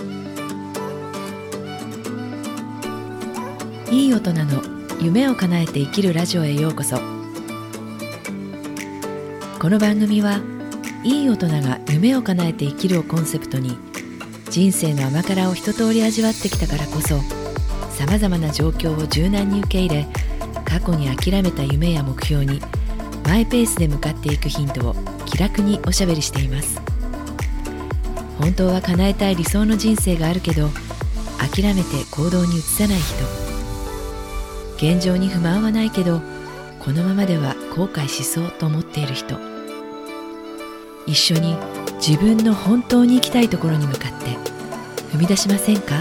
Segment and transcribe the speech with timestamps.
[0.00, 0.02] い
[4.08, 4.60] い大人の
[5.00, 6.96] 夢を叶えて生きるラジオへようこそ。
[9.60, 10.40] この番組は
[11.04, 13.78] いい大人が夢を叶えて生きるをコンセプトに
[14.50, 17.20] 人生の甘辛を一通り味わってきたからこそ
[17.90, 20.06] さまざまな状況を柔軟に受け入れ
[20.64, 22.60] 過去に諦めた夢や目標に
[23.24, 26.93] マイペースで向かっていくヒントを気楽におしゃべりしています。
[28.38, 30.68] 本当は叶えたい理想の人生があるけど
[31.38, 33.24] 諦めて行動に移さない人
[34.76, 36.20] 現状に不満はないけど
[36.80, 39.38] このままでは後悔しそうと思っている人。
[41.06, 41.56] 一緒に
[41.96, 44.36] 自分の本当に行きたいところに向かって
[45.12, 46.00] 踏み出しませんか？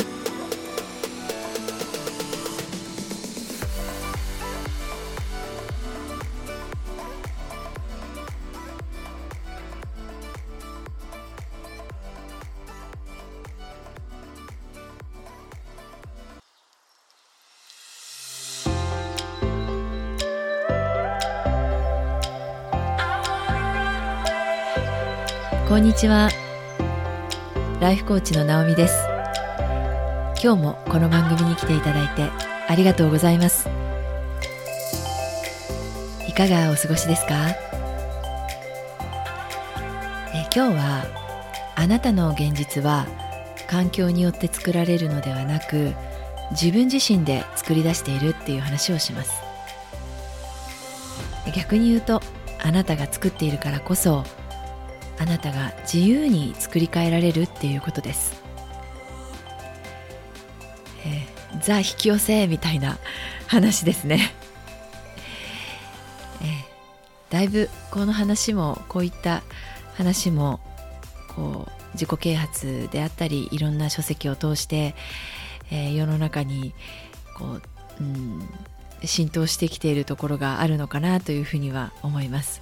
[25.74, 26.30] こんにちは。
[27.82, 28.94] ライフコーチの直美です。
[30.40, 32.30] 今日もこの番組に来ていただいて
[32.68, 33.68] ありがとうございます。
[36.30, 37.50] いかがお過ごしですか？
[40.36, 41.06] え今日は
[41.76, 43.08] あなたの現実は
[43.68, 45.96] 環境によって作られるのではなく
[46.52, 49.32] 自分自身で作り出しているっていう話をします。
[51.52, 52.22] 逆に言うと
[52.64, 54.24] あなたが作っているからこそ
[55.24, 58.44] あなたが自由に作り変えられるっていうことです、
[61.06, 62.98] えー、ザ引き寄せみたいな
[63.48, 64.34] 話ですね、
[66.42, 69.44] えー、だいぶこの話もこういった
[69.94, 70.60] 話も
[71.34, 74.94] こう自己啓発であったりいろんな書籍を通して、
[75.72, 76.74] えー、世の中に
[77.38, 77.62] こう、
[78.02, 78.50] うん、
[79.06, 82.62] 浸透してきているところがあるのかなというふうには思います。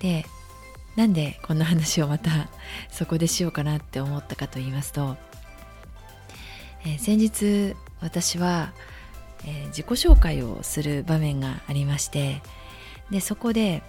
[0.00, 0.26] で
[0.96, 2.48] なんでこんな話をまた
[2.90, 5.16] そこでしようかなって思ったかと言いますと、
[6.84, 8.72] えー、先日私は、
[9.46, 12.42] えー、自己紹介をする場面がありまして
[13.10, 13.82] でそこで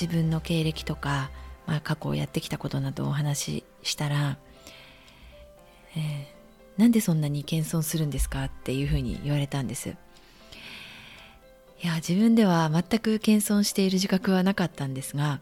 [0.00, 1.30] 自分の経歴とか、
[1.66, 4.38] まあ、過去をやってきたことなどをお話ししたら、
[5.96, 9.96] えー、なんでそんなに謙遜するんですかっていうふうに言われたんです。
[11.82, 15.40] いや自分では全く謙遜している自覚はなかったんですが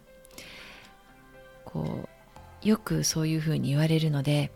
[1.73, 2.09] こ
[2.65, 4.51] うよくそういうふうに言われるので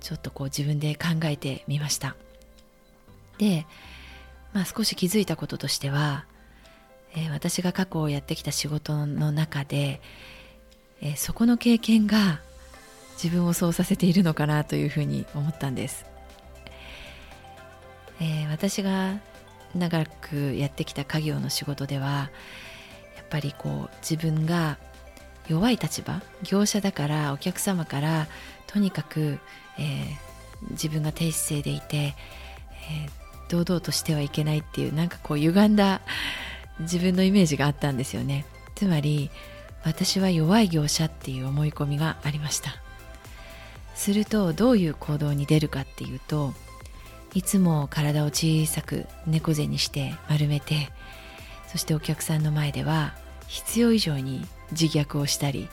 [0.00, 2.16] ちょっとこう自分で考えてみました。
[3.38, 3.66] で、
[4.52, 6.26] まあ、少し気づいたこととしては、
[7.14, 10.00] えー、私が過去をやってきた仕事の中で、
[11.00, 12.40] えー、そこの経験が
[13.22, 16.06] 自分をそうさせているのかなというふうに思ったんです、
[18.20, 19.20] えー、私が
[19.74, 22.30] 長くやってきた家業の仕事では
[23.16, 24.78] やっぱりこう自分が
[25.48, 28.28] 弱い立場業者だからお客様から
[28.66, 29.38] とにかく、
[29.78, 36.00] えー、自分が低姿勢でいて、えー、堂々としてはいけないっていうなんかこう歪んだ
[36.80, 38.46] 自分のイメージがあったんですよね。
[38.74, 39.30] つまり
[39.84, 42.76] 私は弱い業者っていう思い込みがありました。
[43.94, 46.54] するとどういう行動に出るかっていうと
[47.34, 50.90] いつも体を小さく猫背にして丸めて
[51.68, 53.14] そしてお客さんの前では
[53.48, 55.68] 必要以上に自虐をしたり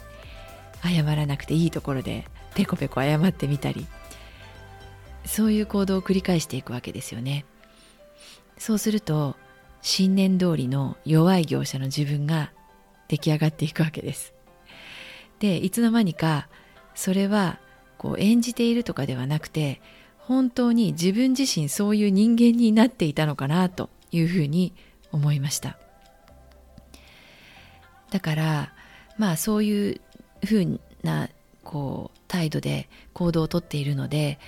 [0.83, 3.87] 謝らなくていいところでペコペコ謝ってみたり
[5.25, 7.45] そういう行動を繰り返していくわけですよね。
[8.57, 9.35] そうすると
[9.81, 12.51] 信念通りの弱い業者の自分が
[13.07, 14.33] 出来上がっていくわけです。
[15.39, 16.47] でいつの間にか
[16.95, 17.59] それは
[17.97, 19.81] こう演じているとかではなくて
[20.17, 24.73] 本当に自分自身そういう人間になっていたのかなというふうに
[25.11, 25.77] 思いました。
[28.11, 28.73] だから
[29.19, 30.01] まあそういう
[30.43, 31.29] ふうな
[31.63, 34.39] こう態度で行動をとっているので、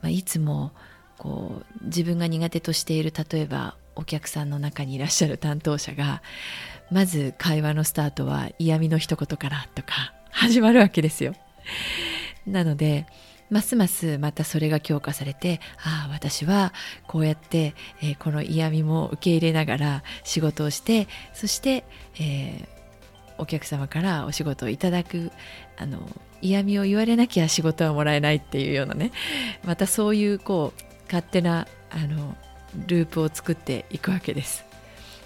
[0.00, 0.72] まあ、いつも
[1.18, 6.22] こう自分が苦手としている例えばお客さんの中にいらっしゃる担当者が
[6.90, 11.34] まず会話のスタートは嫌味の一言からとか 始まるわけですよ。
[12.46, 13.06] なので
[13.50, 16.72] ますますまたそれが強化されてああ私は
[17.06, 21.84] こうやって、えー、この嫌味も受け入れながら仕事をしてそして、
[22.18, 22.73] えー、
[23.38, 25.30] お客様からお仕事をいただく
[25.76, 25.98] あの
[26.40, 29.12] 嫌味を言われなきゃ仕事はもらえないっていうようなね
[29.64, 32.36] またそういうこう勝手なあの
[32.86, 34.64] ループを作っていくわけです。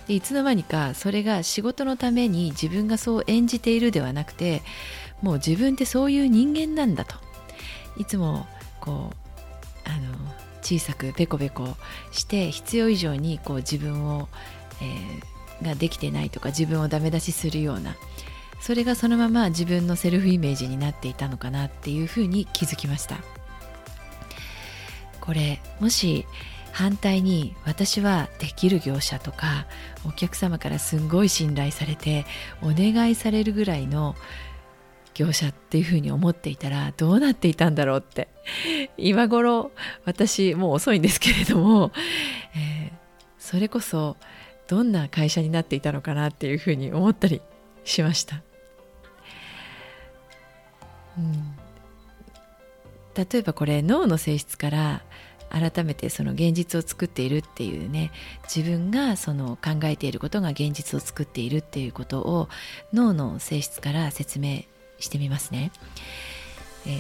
[0.07, 4.63] でいつの間にかそれが仕事のために自分がそう演じているではなくて
[5.21, 7.17] もう自分ってそういう人間なんだと
[7.99, 8.47] いつも
[8.81, 10.17] こうあの
[10.63, 11.77] 小さくペコペコ
[12.11, 14.29] して必要以上にこう自分を、
[14.81, 17.97] えー、ができてないとか自分をダメ出しするような
[18.61, 23.19] それがそのまま自分のセルフイメージになっていたのかなっていうふうに気づきました。
[25.21, 26.27] これもし
[26.73, 29.67] 反対に私はできる業者とか
[30.07, 32.25] お客様からすんごい信頼されて
[32.63, 34.15] お願いされるぐらいの
[35.13, 38.29] 業者っていうふうに思っていたらどうなっていたんだろうって
[38.97, 39.73] 今頃
[40.05, 41.91] 私もう遅いんですけれども、
[42.55, 42.93] えー、
[43.39, 44.17] それこそ
[44.69, 47.41] どんな会社になっていたのかなっていうふうに思ったり
[47.85, 48.43] しました。
[51.17, 51.57] うん、
[53.15, 55.03] 例えばこれ脳の性質から
[55.51, 58.13] 改めてその現実を作っているっていうね
[58.45, 62.49] 自分がその考えていることが現実を作っているっていうことを
[62.93, 64.63] 脳の性質から説明
[64.99, 65.73] してみますね。
[66.87, 66.99] え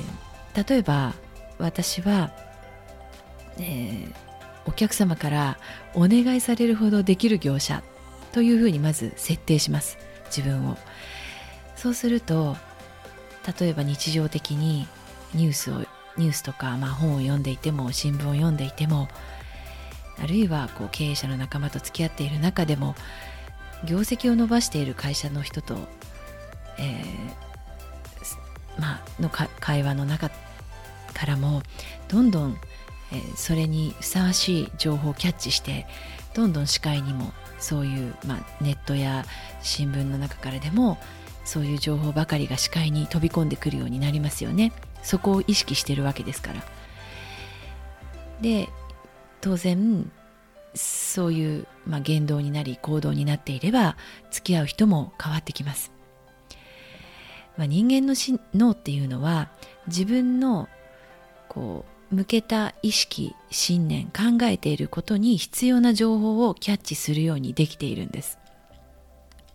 [0.55, 1.15] ー、例えば
[1.59, 2.32] 私は、
[3.59, 4.28] えー、
[4.69, 5.59] お客様から
[5.94, 7.82] お願いされるほどできる業者
[8.32, 10.76] というふうにまず設定します自分を。
[11.75, 12.55] そうすると
[13.59, 14.87] 例えば日常的に
[15.32, 15.79] ニュースを
[16.19, 19.09] ニュースとか、まあ、本を読んでいても新聞を読んでいても
[20.23, 22.94] あるいはこう経営者の仲間と付き合っている中でも
[23.87, 25.79] 業績を伸ばしている会社の人と、
[26.79, 30.31] えー、まあ、の会話の中
[31.15, 31.62] からも
[32.09, 32.59] どんどん、
[33.12, 35.87] えー、それにふさわしい情報をキャッチして
[36.34, 39.25] どんどん視界にもそういう、まあ、ネットや
[39.62, 40.99] 新聞の中からでも
[41.44, 44.72] そういう情報ばかりが視界に飛び込んでくるようになりますよね。
[45.02, 46.62] そこを意識してるわけですから
[48.40, 48.69] で
[49.40, 50.10] 当然
[50.75, 53.96] そういう、まあ、言動になり行動になっていれば
[54.31, 55.93] 付き合う人も変わってきます、
[57.56, 58.14] まあ、人間の
[58.55, 59.49] 脳っていうのは
[59.87, 60.69] 自分の
[61.49, 68.38] こう向けた意識信念考えていることに必要な情報をキャッチするようにできているんです。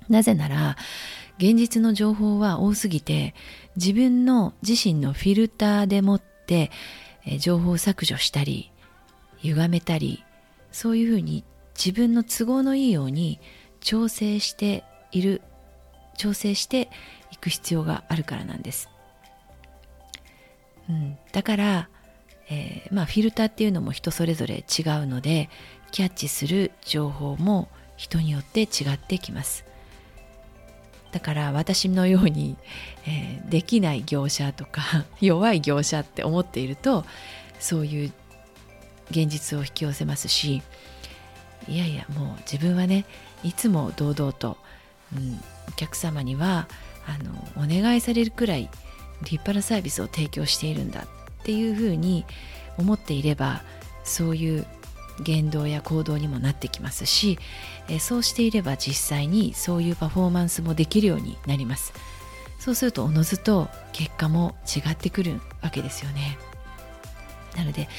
[0.10, 0.78] なぜなら
[1.38, 3.34] 現実の情報は多すぎて
[3.76, 6.72] 自分の自身のフィルターでもって
[7.40, 8.72] 情報を削除したり
[9.40, 10.24] 歪めたり
[10.72, 11.44] そういうふうに
[11.76, 13.40] 自分の都合のいいように
[13.80, 15.42] 調整している
[16.18, 16.90] 調整して
[17.32, 18.90] いく必要があるからなんです、
[20.90, 21.90] うん、だから、
[22.50, 25.50] えー、まあフィルターっていうのも人それぞれ違うので
[25.92, 29.66] キャッチする情報も人によって違ってきます。
[31.12, 32.58] だから私のように、
[33.06, 37.06] えー、できない業者とか弱い業者って思っていると
[37.60, 38.12] そういう
[39.12, 40.64] 現実を引き寄せますし
[41.68, 43.06] いやいやもう自分はね
[43.44, 44.58] いつも堂々と、
[45.16, 45.40] うん、
[45.70, 46.68] お客様には
[47.06, 48.70] あのお願いされるくらい
[49.22, 51.06] 立派なサービスを提供しているんだ。
[51.44, 52.26] っていうふうに
[52.78, 53.62] 思っていれば
[54.06, 54.66] そういう
[55.22, 57.38] 言動や行動にもなってきますし、
[57.90, 61.94] えそうしていれば実際にそういうパフォーマンスもできるようになります。
[62.60, 66.38] そうするとおのずと結果も違ってくるわけですよね。
[67.58, 67.90] なので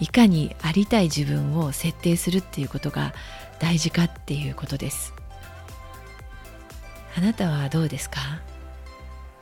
[0.00, 3.14] いかにありたい自分を設定するっていうことが
[3.60, 5.12] 大事かっていうことです。
[7.16, 8.40] あなたはどうですか？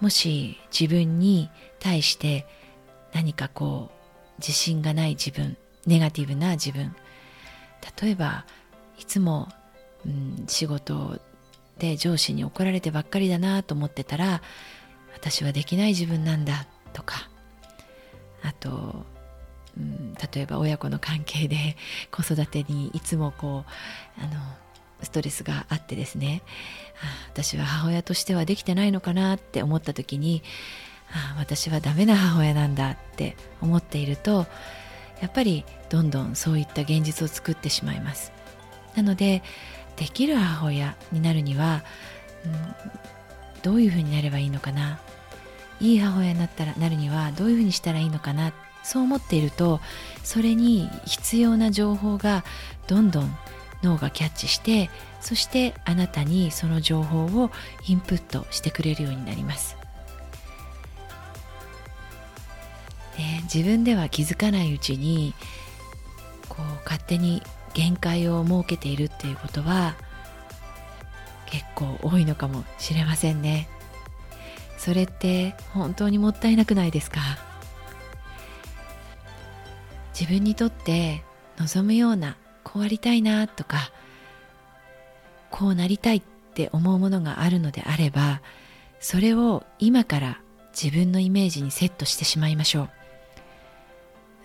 [0.01, 1.49] もし自分に
[1.81, 2.47] 対して
[3.15, 5.57] 何かこう自信がない自分
[5.87, 6.95] ネガティブな自分。
[8.01, 8.45] 例えば
[8.99, 9.49] いつも、
[10.07, 11.21] うん、仕事
[11.79, 14.41] で上司に怒られてばっかりだなと思ってたら
[15.15, 17.29] 私はできない自分なんだとか。
[18.43, 19.07] あと、
[19.77, 21.77] うん、例えば親子の関係で
[22.11, 23.65] 子育てにいつもこ
[24.19, 24.41] うあの
[25.03, 26.43] ストレスがあってですね。
[27.29, 30.43] 私は母親としてはできてないのかなって思った時に
[31.15, 34.47] あ私はダメな母親なんだって思っていると
[35.21, 38.33] やっぱりどんどんそういった現実を作ってしまいます。
[38.97, 39.43] なので
[39.97, 41.85] できる母親になるには、
[42.45, 42.53] うん、
[43.63, 44.99] どういうふうになればいいのかな。
[45.81, 48.53] いい母親になったらなるにはどういうふうにしたらいいのかな。
[48.83, 49.81] そう思っていると
[50.23, 52.45] それに必要な情報が
[52.87, 53.37] どんどん
[53.83, 54.91] 脳がキャッチして
[55.21, 57.51] そしてあなたにその情報を
[57.87, 59.84] インプットしてくれるようになります。
[63.19, 65.35] ね、自分では気づかないうちに
[66.49, 67.43] こう勝手に
[67.73, 69.95] 限界を設けているっていうことは
[71.47, 73.69] 結構多いのかもしれませんね。
[74.79, 77.21] それって本当にもったいなくないですか？
[80.19, 81.23] 自分にとって
[81.57, 83.93] 望むようなこうありたいなとか
[85.51, 86.23] こうなりたいっ
[86.55, 88.43] て思うものがあるのであれば
[89.01, 90.41] それを今から
[90.73, 92.91] 自分のイメージにセットしてしまいましょう。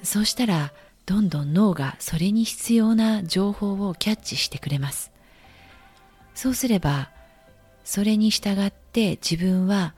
[0.03, 0.71] そうしたら
[1.05, 5.11] どんどん脳がそれに必要な情報をキャッチしてくれます。
[6.35, 7.09] そうすれば
[7.83, 9.95] それに従って自分は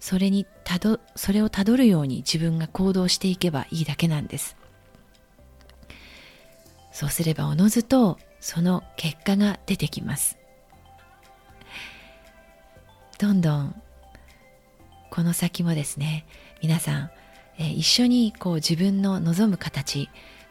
[0.00, 4.56] それにたどそれをたどるように自分が行動していけばいいだけなんです。
[6.92, 10.36] そうすればおのずとその結果が出てきます。
[13.18, 13.80] どんどん
[15.10, 16.26] この先もですね
[16.62, 17.10] 皆さん、
[17.60, 20.08] え、一緒にこう自分の望む形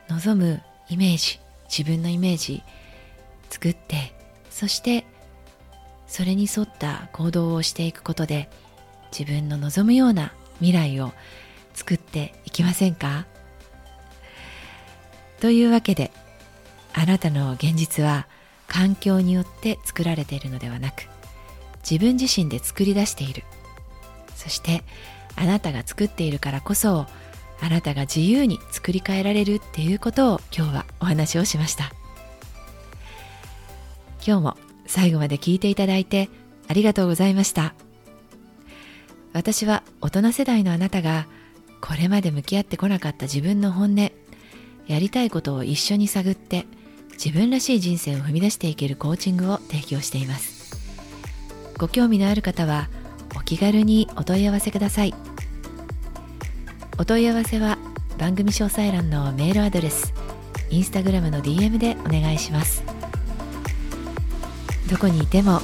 [0.08, 2.64] 望むイメージ自分のイメージ
[3.50, 4.14] 作って
[4.50, 5.06] そして
[6.08, 8.50] それに沿った行動をしていくことで
[9.12, 11.12] 自分の望むような未来を
[11.74, 13.26] 作っていきませんか？
[15.40, 16.12] というわけで
[16.94, 18.28] あなたの現実は
[18.68, 21.08] 環境によって作られているのではなく
[21.90, 23.44] 自分自身で作り出している。
[24.36, 24.84] そして
[25.40, 27.08] あなたが作っているからこそ
[27.62, 31.92] あなたが自由に作り変えられるっていうことを今日はお話をしました。
[34.26, 36.30] 今日も最後まで聞いていただいて
[36.68, 37.74] ありがとうございました。
[39.32, 41.26] 私は大人世代のあなたが
[41.80, 44.12] これまで向き合ってこなかった自分の本音
[44.88, 46.66] やりたいことを一緒に探って
[47.12, 50.78] 自分らしい人生を踏み出していけるコーチングを提供しています。
[51.78, 52.90] ご興味のある方は
[53.38, 55.29] お気軽にお問い合わせください。
[57.00, 57.78] お問い合わせは
[58.18, 60.14] 番組詳細欄のメールアドレス
[60.70, 62.84] インスタグラムの DM でお願いします
[64.92, 65.62] どこにいても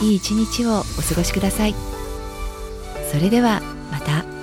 [0.00, 1.74] いい一日をお過ごしください
[3.10, 4.35] それではまた。